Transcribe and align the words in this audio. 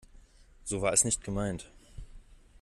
So 0.63 0.81
war 0.81 0.93
es 0.93 1.03
nicht 1.05 1.23
gemeint. 1.23 1.69